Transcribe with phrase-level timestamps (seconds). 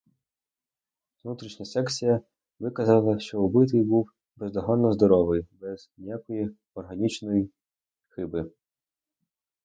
[1.23, 2.21] Внутрішня секція
[2.59, 7.51] виказала, що убитий був бездоганно здоровий, без ніякої органічної
[8.07, 8.51] хиби.